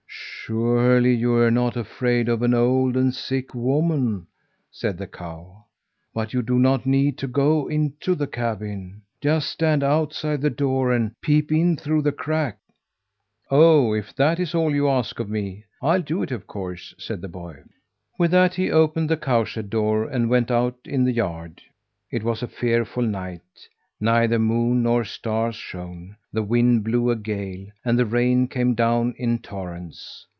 "'Surely 0.53 1.13
you're 1.13 1.49
not 1.51 1.77
afraid 1.77 2.27
of 2.27 2.41
an 2.41 2.53
old 2.53 2.97
and 2.97 3.15
sick 3.15 3.55
woman," 3.55 4.27
said 4.69 4.97
the 4.97 5.07
cow. 5.07 5.63
"But 6.13 6.33
you 6.33 6.41
do 6.41 6.59
not 6.59 6.85
need 6.85 7.17
to 7.19 7.27
go 7.27 7.69
into 7.69 8.15
the 8.15 8.27
cabin. 8.27 9.03
Just 9.21 9.47
stand 9.47 9.81
outside 9.81 10.41
the 10.41 10.49
door 10.49 10.91
and 10.91 11.13
peep 11.21 11.53
in 11.53 11.77
through 11.77 12.01
the 12.01 12.11
crack!" 12.11 12.57
"Oh! 13.49 13.93
if 13.93 14.13
that 14.17 14.41
is 14.41 14.53
all 14.53 14.75
you 14.75 14.89
ask 14.89 15.21
of 15.21 15.29
me, 15.29 15.63
I'll 15.81 16.01
do 16.01 16.21
it 16.21 16.31
of 16.31 16.47
course," 16.47 16.93
said 16.97 17.21
the 17.21 17.29
boy. 17.29 17.59
With 18.19 18.31
that 18.31 18.55
he 18.55 18.69
opened 18.71 19.09
the 19.09 19.15
cowshed 19.15 19.69
door 19.69 20.03
and 20.03 20.29
went 20.29 20.51
out 20.51 20.75
in 20.83 21.05
the 21.05 21.13
yard. 21.13 21.61
It 22.11 22.23
was 22.25 22.43
a 22.43 22.47
fearful 22.49 23.03
night! 23.03 23.69
Neither 24.01 24.37
moon 24.37 24.83
nor 24.83 25.05
stars 25.05 25.55
shone; 25.55 26.17
the 26.33 26.43
wind 26.43 26.83
blew 26.83 27.09
a 27.09 27.15
gale, 27.15 27.67
and 27.85 27.97
the 27.97 28.05
rain 28.05 28.49
came 28.49 28.75
down 28.75 29.13
in 29.17 29.39
torrents. 29.39 30.25